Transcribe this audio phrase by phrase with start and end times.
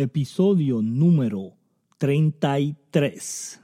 [0.00, 1.58] episodio número
[1.98, 3.60] 33.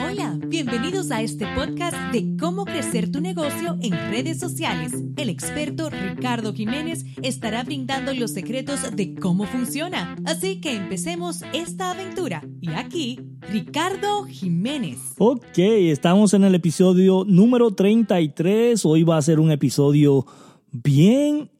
[0.00, 4.94] Hola, bienvenidos a este podcast de cómo crecer tu negocio en redes sociales.
[5.18, 10.16] El experto Ricardo Jiménez estará brindando los secretos de cómo funciona.
[10.24, 12.42] Así que empecemos esta aventura.
[12.62, 14.98] Y aquí, Ricardo Jiménez.
[15.18, 18.84] Ok, estamos en el episodio número 33.
[18.84, 20.26] Hoy va a ser un episodio
[20.72, 21.50] bien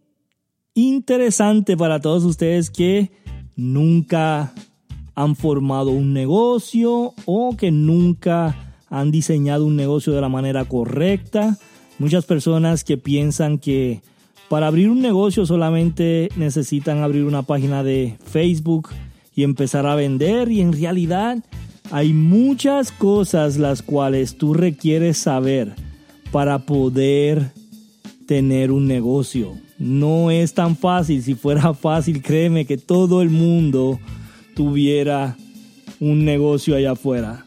[0.75, 3.11] interesante para todos ustedes que
[3.57, 4.53] nunca
[5.15, 11.59] han formado un negocio o que nunca han diseñado un negocio de la manera correcta.
[11.99, 14.03] Muchas personas que piensan que
[14.49, 18.91] para abrir un negocio solamente necesitan abrir una página de Facebook
[19.35, 21.39] y empezar a vender y en realidad
[21.91, 25.75] hay muchas cosas las cuales tú requieres saber
[26.31, 27.53] para poder
[28.27, 29.57] tener un negocio.
[29.79, 33.99] No es tan fácil, si fuera fácil créeme que todo el mundo
[34.55, 35.37] tuviera
[36.01, 37.47] un negocio allá afuera.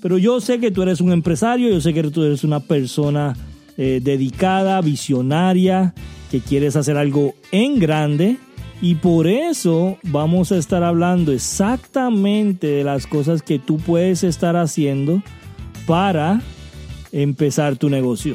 [0.00, 3.36] Pero yo sé que tú eres un empresario, yo sé que tú eres una persona
[3.76, 5.94] eh, dedicada, visionaria,
[6.30, 8.36] que quieres hacer algo en grande.
[8.82, 14.56] Y por eso vamos a estar hablando exactamente de las cosas que tú puedes estar
[14.56, 15.22] haciendo
[15.86, 16.42] para
[17.12, 18.34] empezar tu negocio.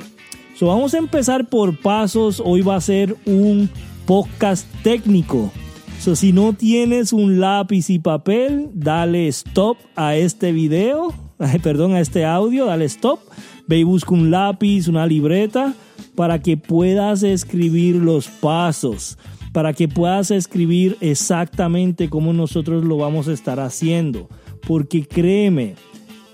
[0.55, 2.41] So, vamos a empezar por pasos.
[2.43, 3.69] Hoy va a ser un
[4.05, 5.51] podcast técnico.
[5.99, 11.13] So, si no tienes un lápiz y papel, dale stop a este video,
[11.61, 13.19] perdón, a este audio, dale stop.
[13.67, 15.75] Ve y busca un lápiz, una libreta,
[16.15, 19.17] para que puedas escribir los pasos,
[19.57, 24.29] para que puedas escribir exactamente cómo nosotros lo vamos a estar haciendo.
[24.67, 25.73] Porque créeme,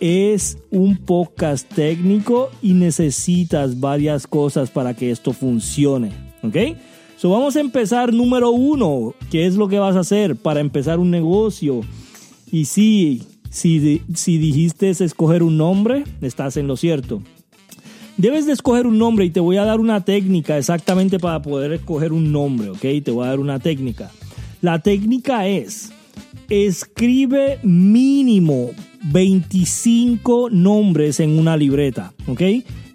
[0.02, 6.12] es un podcast técnico y necesitas varias cosas para que esto funcione.
[6.42, 6.76] ¿Ok?
[7.16, 9.16] So vamos a empezar número uno.
[9.32, 11.80] ¿Qué es lo que vas a hacer para empezar un negocio?
[12.52, 17.22] Y sí, si, si dijiste escoger un nombre, estás en lo cierto.
[18.18, 21.74] Debes de escoger un nombre y te voy a dar una técnica exactamente para poder
[21.74, 23.04] escoger un nombre, ¿ok?
[23.04, 24.12] Te voy a dar una técnica.
[24.62, 25.92] La técnica es,
[26.48, 28.70] escribe mínimo
[29.06, 32.42] 25 nombres en una libreta, ¿ok?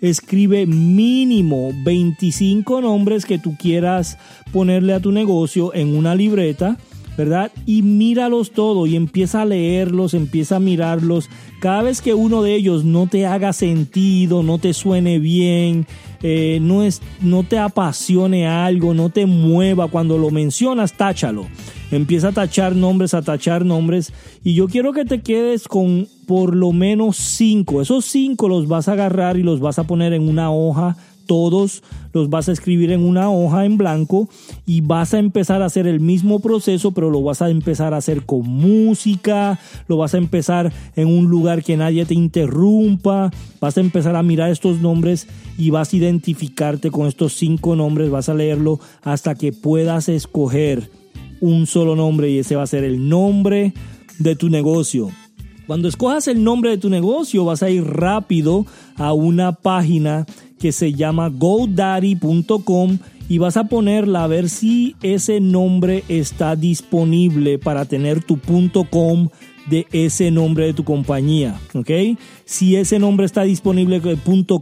[0.00, 4.18] Escribe mínimo 25 nombres que tú quieras
[4.52, 6.78] ponerle a tu negocio en una libreta,
[7.18, 7.50] ¿verdad?
[7.66, 11.28] Y míralos todos y empieza a leerlos, empieza a mirarlos.
[11.60, 15.88] Cada vez que uno de ellos no te haga sentido, no te suene bien,
[16.22, 21.46] eh, no, es, no te apasione algo, no te mueva, cuando lo mencionas, táchalo
[21.90, 24.12] empieza a tachar nombres, a tachar nombres.
[24.44, 27.80] Y yo quiero que te quedes con por lo menos cinco.
[27.80, 30.96] Esos cinco los vas a agarrar y los vas a poner en una hoja.
[31.28, 31.82] Todos
[32.14, 34.30] los vas a escribir en una hoja en blanco
[34.64, 37.98] y vas a empezar a hacer el mismo proceso, pero lo vas a empezar a
[37.98, 43.30] hacer con música, lo vas a empezar en un lugar que nadie te interrumpa,
[43.60, 45.28] vas a empezar a mirar estos nombres
[45.58, 50.90] y vas a identificarte con estos cinco nombres, vas a leerlo hasta que puedas escoger
[51.40, 53.74] un solo nombre y ese va a ser el nombre
[54.18, 55.10] de tu negocio.
[55.68, 58.64] Cuando escojas el nombre de tu negocio vas a ir rápido
[58.96, 60.24] a una página
[60.58, 62.96] que se llama godaddy.com
[63.28, 68.38] y vas a ponerla a ver si ese nombre está disponible para tener tu
[68.90, 69.28] .com
[69.68, 71.90] de ese nombre de tu compañía, ¿ok?
[72.46, 74.00] Si ese nombre está disponible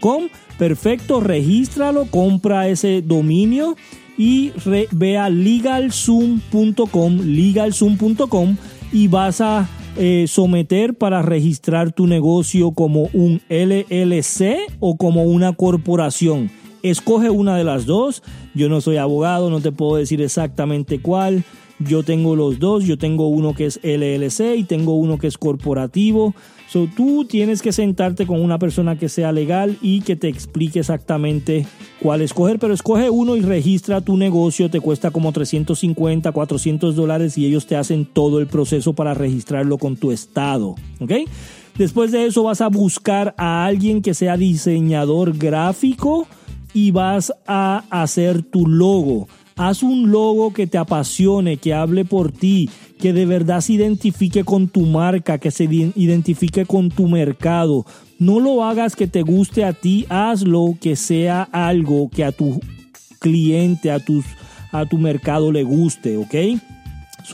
[0.01, 0.25] .com,
[0.59, 3.77] perfecto, regístralo, compra ese dominio
[4.19, 4.51] y
[4.91, 8.57] ve a legalzoom.com, legalzoom.com
[8.93, 15.55] y vas a eh, someter para registrar tu negocio como un LLC o como una
[15.55, 16.51] corporación.
[16.83, 18.23] Escoge una de las dos.
[18.55, 21.45] Yo no soy abogado, no te puedo decir exactamente cuál.
[21.79, 25.37] Yo tengo los dos, yo tengo uno que es LLC y tengo uno que es
[25.37, 26.35] corporativo.
[26.69, 30.81] So, tú tienes que sentarte con una persona que sea legal y que te explique
[30.81, 31.67] exactamente
[32.01, 37.39] cuál escoger, pero escoge uno y registra tu negocio, te cuesta como 350, 400 dólares
[37.39, 40.75] y ellos te hacen todo el proceso para registrarlo con tu estado.
[41.79, 46.27] Después de eso vas a buscar a alguien que sea diseñador gráfico
[46.73, 49.29] y vas a hacer tu logo.
[49.59, 52.69] Haz un logo que te apasione, que hable por ti,
[53.01, 57.87] que de verdad se identifique con tu marca, que se identifique con tu mercado.
[58.19, 62.61] No lo hagas que te guste a ti, hazlo que sea algo que a tu
[63.19, 64.27] cliente, a, tus,
[64.73, 66.35] a tu mercado le guste, ¿ok?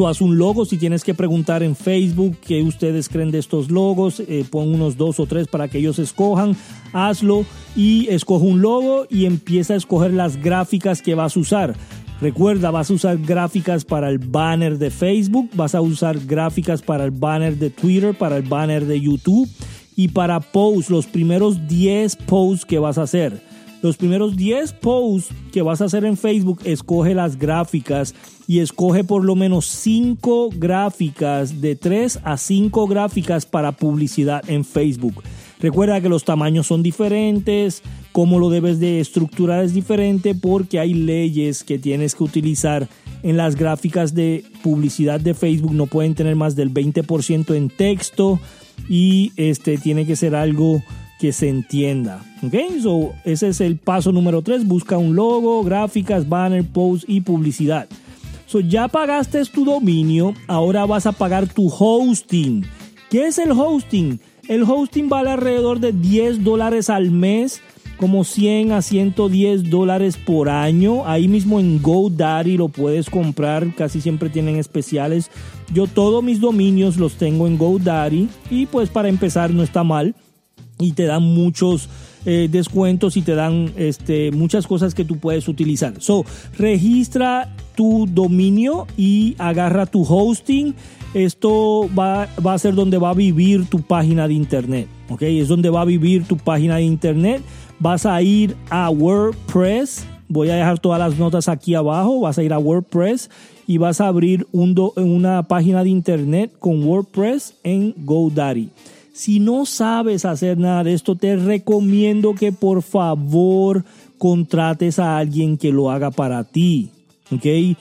[0.06, 0.64] Haz un logo.
[0.64, 4.96] Si tienes que preguntar en Facebook qué ustedes creen de estos logos, eh, pon unos
[4.96, 6.56] dos o tres para que ellos escojan.
[6.92, 7.44] Hazlo
[7.76, 11.74] y escoge un logo y empieza a escoger las gráficas que vas a usar.
[12.22, 17.02] Recuerda, vas a usar gráficas para el banner de Facebook, vas a usar gráficas para
[17.02, 19.48] el banner de Twitter, para el banner de YouTube
[19.96, 23.42] y para posts, los primeros 10 posts que vas a hacer.
[23.82, 28.14] Los primeros 10 posts que vas a hacer en Facebook, escoge las gráficas
[28.46, 34.64] y escoge por lo menos 5 gráficas, de 3 a 5 gráficas para publicidad en
[34.64, 35.24] Facebook.
[35.58, 37.82] Recuerda que los tamaños son diferentes,
[38.12, 42.88] cómo lo debes de estructurar es diferente porque hay leyes que tienes que utilizar
[43.22, 45.74] en las gráficas de publicidad de Facebook.
[45.74, 48.38] No pueden tener más del 20% en texto
[48.88, 50.82] y este tiene que ser algo
[51.18, 52.20] que se entienda.
[52.42, 52.54] ¿Ok?
[52.82, 54.66] So, ese es el paso número 3.
[54.66, 57.88] Busca un logo, gráficas, banner, post y publicidad.
[58.46, 62.66] So, ya pagaste tu dominio, ahora vas a pagar tu hosting.
[63.08, 64.18] ¿Qué es el hosting?
[64.48, 67.62] El hosting vale alrededor de 10 dólares al mes,
[67.96, 71.06] como 100 a 110 dólares por año.
[71.06, 75.30] Ahí mismo en GoDaddy lo puedes comprar, casi siempre tienen especiales.
[75.72, 80.14] Yo todos mis dominios los tengo en GoDaddy y pues para empezar no está mal
[80.78, 81.88] y te dan muchos
[82.26, 85.94] eh, descuentos y te dan este, muchas cosas que tú puedes utilizar.
[85.98, 86.24] So,
[86.58, 90.74] registra tu dominio y agarra tu hosting
[91.14, 94.88] esto va, a ser donde va a vivir tu página de internet.
[95.10, 95.22] ¿ok?
[95.22, 97.42] Es donde va a vivir tu página de internet.
[97.78, 100.06] Vas a ir a WordPress.
[100.28, 102.20] Voy a dejar todas las notas aquí abajo.
[102.20, 103.28] Vas a ir a WordPress
[103.66, 108.70] y vas a abrir una página de internet con WordPress en GoDaddy.
[109.12, 113.84] Si no sabes hacer nada de esto, te recomiendo que por favor
[114.18, 116.90] contrates a alguien que lo haga para ti.
[117.30, 117.76] ¿Ok?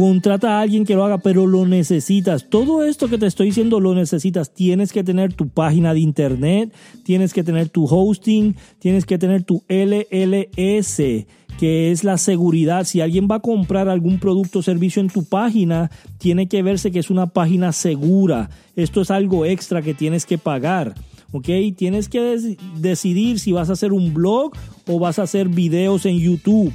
[0.00, 2.48] Contrata a alguien que lo haga, pero lo necesitas.
[2.48, 4.54] Todo esto que te estoy diciendo lo necesitas.
[4.54, 6.72] Tienes que tener tu página de internet,
[7.04, 11.26] tienes que tener tu hosting, tienes que tener tu LLS,
[11.58, 12.84] que es la seguridad.
[12.84, 16.90] Si alguien va a comprar algún producto o servicio en tu página, tiene que verse
[16.90, 18.48] que es una página segura.
[18.76, 20.94] Esto es algo extra que tienes que pagar.
[21.30, 21.48] ¿ok?
[21.76, 24.52] Tienes que decidir si vas a hacer un blog
[24.86, 26.72] o vas a hacer videos en YouTube.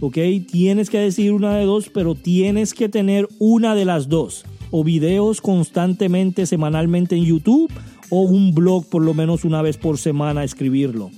[0.00, 0.18] ¿Ok?
[0.50, 4.44] Tienes que decidir una de dos, pero tienes que tener una de las dos.
[4.70, 7.72] O videos constantemente, semanalmente en YouTube,
[8.10, 11.10] o un blog por lo menos una vez por semana escribirlo.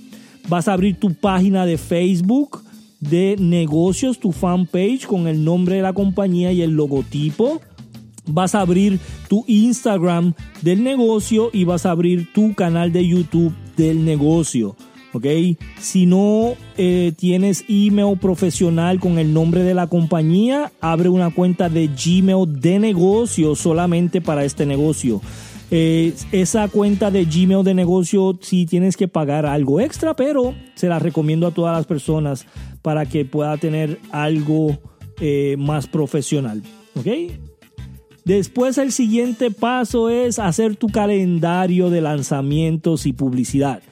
[0.47, 2.63] Vas a abrir tu página de Facebook
[2.99, 7.61] de negocios, tu fanpage con el nombre de la compañía y el logotipo.
[8.27, 13.53] Vas a abrir tu Instagram del negocio y vas a abrir tu canal de YouTube
[13.77, 14.75] del negocio.
[15.15, 15.25] ¿Ok?
[15.79, 21.69] Si no eh, tienes email profesional con el nombre de la compañía, abre una cuenta
[21.69, 25.21] de Gmail de negocio solamente para este negocio.
[25.71, 30.87] Eh, esa cuenta de Gmail de negocio sí tienes que pagar algo extra, pero se
[30.87, 32.45] la recomiendo a todas las personas
[32.81, 34.77] para que pueda tener algo
[35.19, 36.61] eh, más profesional.
[36.95, 37.07] ¿Ok?
[38.25, 43.83] Después el siguiente paso es hacer tu calendario de lanzamientos y publicidad.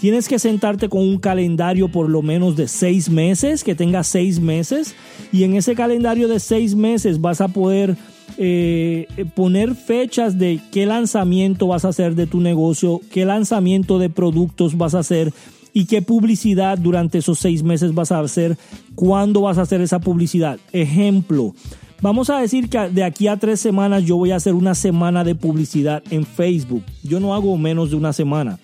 [0.00, 4.40] Tienes que sentarte con un calendario por lo menos de seis meses, que tenga seis
[4.40, 4.94] meses,
[5.30, 7.96] y en ese calendario de seis meses vas a poder
[8.38, 9.06] eh,
[9.36, 14.76] poner fechas de qué lanzamiento vas a hacer de tu negocio, qué lanzamiento de productos
[14.76, 15.32] vas a hacer
[15.74, 18.56] y qué publicidad durante esos seis meses vas a hacer,
[18.94, 20.58] cuándo vas a hacer esa publicidad.
[20.72, 21.54] Ejemplo,
[22.02, 25.24] vamos a decir que de aquí a tres semanas yo voy a hacer una semana
[25.24, 26.82] de publicidad en Facebook.
[27.02, 28.58] Yo no hago menos de una semana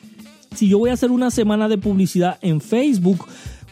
[0.54, 3.26] si yo voy a hacer una semana de publicidad en Facebook,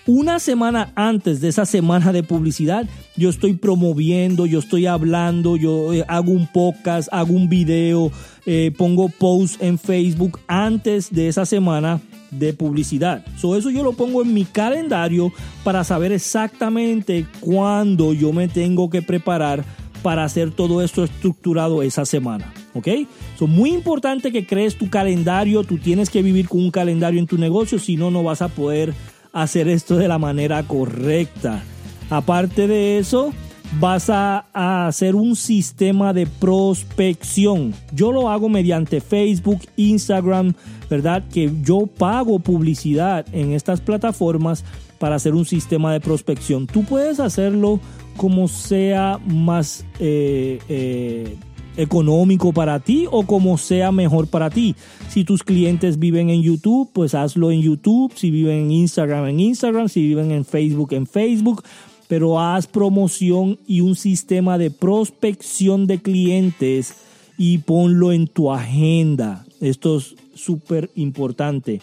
[0.06, 5.92] una semana antes de esa semana de publicidad, yo estoy promoviendo, yo estoy hablando, yo
[5.92, 8.12] eh, hago un podcast, hago un video,
[8.46, 13.24] eh, pongo posts en Facebook antes de esa semana de publicidad.
[13.36, 15.32] So, eso yo lo pongo en mi calendario
[15.64, 19.64] para saber exactamente cuándo yo me tengo que preparar
[20.02, 22.52] para hacer todo esto estructurado esa semana.
[22.74, 22.86] ¿Ok?
[22.86, 25.64] Es muy importante que crees tu calendario.
[25.64, 28.48] Tú tienes que vivir con un calendario en tu negocio, si no, no vas a
[28.48, 28.94] poder
[29.42, 31.62] hacer esto de la manera correcta.
[32.08, 33.32] Aparte de eso,
[33.80, 34.46] vas a,
[34.86, 37.74] hacer un sistema de prospección.
[37.92, 40.54] Yo lo hago mediante Facebook, Instagram,
[40.88, 41.24] ¿verdad?
[41.32, 44.64] Que yo pago publicidad en estas plataformas
[44.98, 46.66] para hacer un sistema de prospección.
[46.66, 47.80] Tú puedes hacerlo
[48.16, 51.36] como sea más eh, eh,
[51.76, 54.74] económico para ti o como sea mejor para ti.
[55.08, 58.12] Si tus clientes viven en YouTube, pues hazlo en YouTube.
[58.14, 59.88] Si viven en Instagram, en Instagram.
[59.88, 61.62] Si viven en Facebook, en Facebook.
[62.08, 66.94] pero haz promoción y un sistema de prospección de clientes
[67.36, 69.44] y ponlo en tu agenda.
[69.60, 71.80] Esto es súper importante.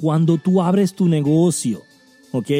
[0.00, 1.80] Cuando tú abres tu negocio,
[2.36, 2.50] ¿ok?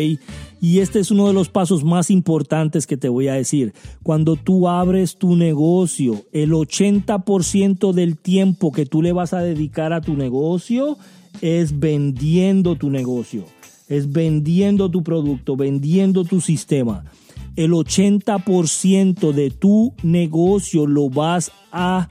[0.60, 3.74] Y este es uno de los pasos más importantes que te voy a decir.
[4.02, 9.92] Cuando tú abres tu negocio, el 80% del tiempo que tú le vas a dedicar
[9.92, 10.96] a tu negocio
[11.40, 13.44] es vendiendo tu negocio,
[13.88, 17.04] es vendiendo tu producto, vendiendo tu sistema.
[17.56, 22.08] El 80% de tu negocio lo vas a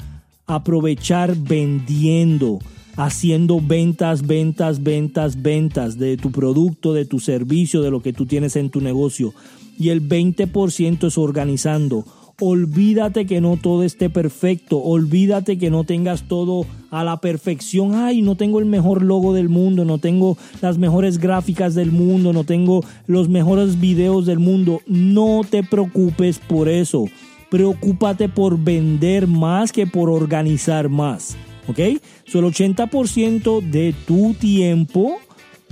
[0.47, 2.59] aprovechar vendiendo
[2.97, 8.25] haciendo ventas, ventas, ventas, ventas de tu producto, de tu servicio, de lo que tú
[8.25, 9.33] tienes en tu negocio.
[9.77, 12.05] Y el 20% es organizando.
[12.41, 14.77] Olvídate que no todo esté perfecto.
[14.77, 17.95] Olvídate que no tengas todo a la perfección.
[17.95, 22.33] Ay, no tengo el mejor logo del mundo, no tengo las mejores gráficas del mundo,
[22.33, 24.81] no tengo los mejores videos del mundo.
[24.85, 27.05] No te preocupes por eso.
[27.49, 31.37] Preocúpate por vender más que por organizar más.
[31.67, 31.79] ¿Ok?
[32.25, 35.17] So, el 80% de tu tiempo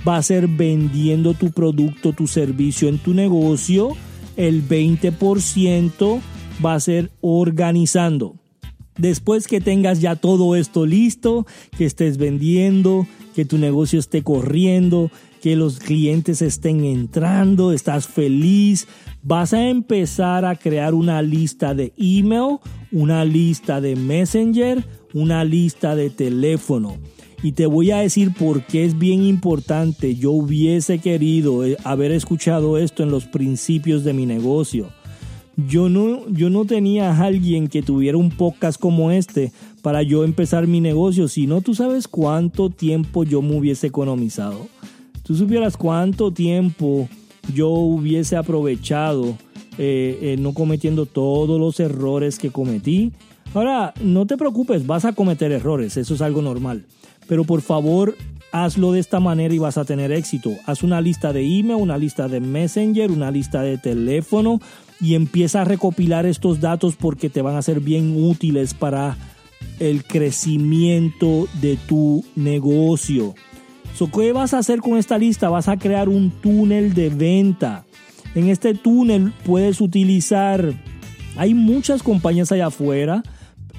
[0.06, 3.96] va a ser vendiendo tu producto, tu servicio en tu negocio.
[4.36, 6.20] El 20%
[6.64, 8.36] va a ser organizando.
[8.96, 11.46] Después que tengas ya todo esto listo,
[11.76, 15.10] que estés vendiendo, que tu negocio esté corriendo,
[15.44, 18.88] que los clientes estén entrando, estás feliz,
[19.22, 22.60] vas a empezar a crear una lista de email,
[22.90, 24.82] una lista de messenger,
[25.12, 26.96] una lista de teléfono.
[27.42, 30.14] Y te voy a decir por qué es bien importante.
[30.14, 34.92] Yo hubiese querido eh, haber escuchado esto en los principios de mi negocio.
[35.58, 40.24] Yo no, yo no tenía a alguien que tuviera un podcast como este para yo
[40.24, 44.73] empezar mi negocio, si no tú sabes cuánto tiempo yo me hubiese economizado.
[45.24, 47.08] Tú supieras cuánto tiempo
[47.52, 49.36] yo hubiese aprovechado
[49.76, 53.12] eh, eh, no cometiendo todos los errores que cometí
[53.54, 56.86] Ahora, no te preocupes, vas a cometer errores, eso es algo normal.
[57.28, 58.16] Pero por favor,
[58.50, 60.50] hazlo de esta manera y vas a tener éxito.
[60.66, 64.60] Haz una lista de email, una lista de messenger, una lista de teléfono
[65.00, 69.16] y empieza a recopilar estos datos porque te van a ser bien útiles para
[69.78, 73.36] el crecimiento de tu negocio.
[74.12, 75.48] ¿Qué vas a hacer con esta lista?
[75.48, 77.84] Vas a crear un túnel de venta.
[78.34, 80.72] En este túnel puedes utilizar,
[81.36, 83.22] hay muchas compañías allá afuera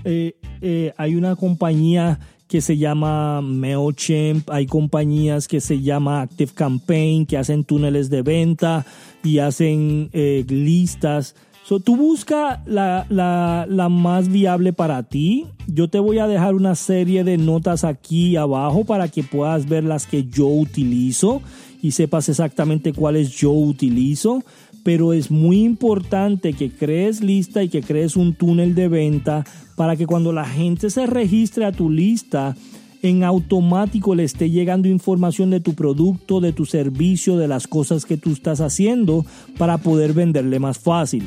[0.06, 6.52] eh, eh, hay una compañía que se llama MailChimp, hay compañías que se llama Active
[6.54, 8.86] Campaign, que hacen túneles de venta
[9.24, 11.36] y hacen eh, listas.
[11.68, 15.48] So, tú busca la, la, la, más viable para ti.
[15.66, 19.84] Yo te voy a dejar una serie de notas aquí abajo para que puedas ver
[19.84, 21.42] las que yo utilizo
[21.82, 24.44] y sepas exactamente cuáles yo utilizo
[24.84, 29.44] pero es muy importante que crees lista y que crees un túnel de venta
[29.76, 32.56] para que cuando la gente se registre a tu lista,
[33.02, 38.06] en automático le esté llegando información de tu producto, de tu servicio, de las cosas
[38.06, 39.26] que tú estás haciendo
[39.58, 41.24] para poder venderle más fácil.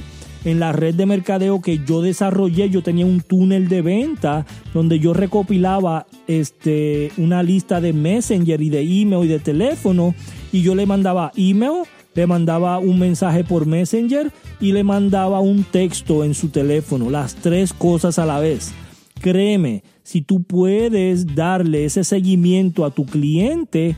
[0.48, 4.98] En la red de mercadeo que yo desarrollé, yo tenía un túnel de venta donde
[4.98, 10.14] yo recopilaba este, una lista de Messenger y de email y de teléfono
[10.50, 11.82] y yo le mandaba email
[12.14, 17.34] le mandaba un mensaje por Messenger y le mandaba un texto en su teléfono, las
[17.34, 18.72] tres cosas a la vez.
[19.20, 23.96] Créeme, si tú puedes darle ese seguimiento a tu cliente,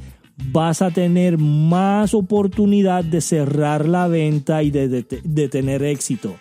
[0.53, 6.37] vas a tener más oportunidad de cerrar la venta y de, tener éxito.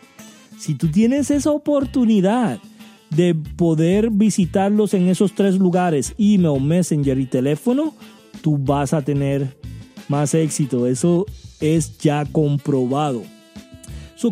[0.58, 2.60] Si tú tienes esa oportunidad
[3.10, 7.94] de poder visitarlos en esos tres lugares, email, messenger y teléfono,
[8.42, 9.58] tú vas a tener
[10.08, 10.88] más éxito.
[10.88, 11.26] Eso
[11.60, 13.24] es ya comprobado.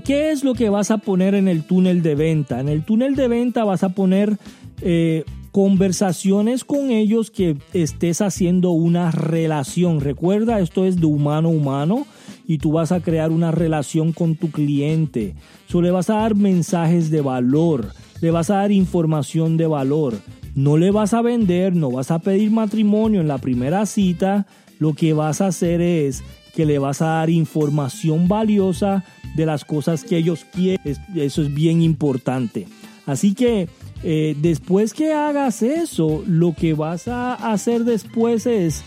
[0.04, 2.60] ¿Qué es lo que vas a poner en el túnel de venta?
[2.60, 4.38] En el túnel de venta vas a poner
[4.82, 10.00] eh, conversaciones con ellos que estés haciendo una relación.
[10.00, 12.08] Recuerda, esto es de humano a humano
[12.48, 15.36] y tú vas a crear una relación con tu cliente.
[15.68, 20.16] So, le vas a dar mensajes de valor, le vas a dar información de valor.
[20.56, 24.48] No le vas a vender, no vas a pedir matrimonio en la primera cita.
[24.80, 26.24] Lo que vas a hacer es
[26.56, 29.04] que le vas a dar información valiosa
[29.36, 30.82] de las cosas que ellos quieren.
[31.16, 32.68] Eso es bien importante.
[33.06, 33.70] Así que
[34.04, 38.84] eh, después que hagas eso, lo que vas a hacer después es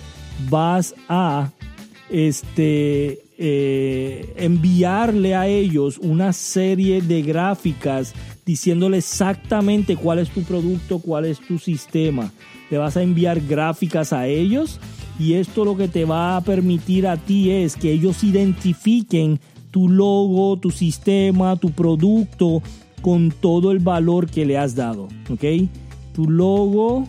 [0.48, 1.50] vas a
[2.08, 8.14] este, eh, enviarle a ellos una serie de gráficas
[8.44, 12.32] diciéndole exactamente cuál es tu producto, cuál es tu sistema.
[12.70, 14.80] Le vas a enviar gráficas a ellos
[15.18, 19.40] y esto lo que te va a permitir a ti es que ellos identifiquen
[19.70, 22.62] tu logo, tu sistema, tu producto
[23.00, 25.44] con todo el valor que le has dado, ¿ok?
[26.12, 27.06] Tu logo,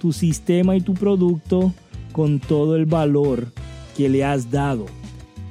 [0.00, 1.72] tu sistema y tu producto
[2.12, 3.48] con todo el valor
[3.96, 4.86] que le has dado.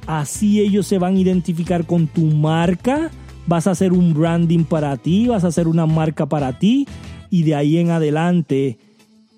[0.06, 3.10] Así ellos se van a identificar con tu marca,
[3.46, 6.86] vas a hacer un branding para ti, vas a hacer una marca para ti
[7.30, 8.78] y de ahí en adelante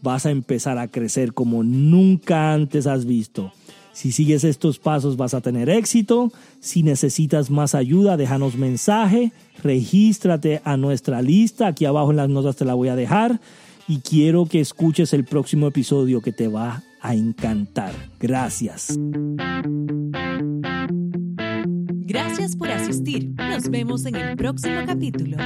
[0.03, 3.53] vas a empezar a crecer como nunca antes has visto.
[3.97, 6.31] Si sigues estos pasos vas a tener éxito.
[6.61, 11.69] Si necesitas más ayuda, déjanos mensaje, regístrate a nuestra lista.
[11.69, 13.41] Aquí abajo en las notas te la voy a dejar.
[13.88, 17.95] Y quiero que escuches el próximo episodio que te va a encantar.
[18.21, 18.99] Gracias.
[22.05, 23.31] Gracias por asistir.
[23.31, 25.38] Nos vemos en el próximo capítulo.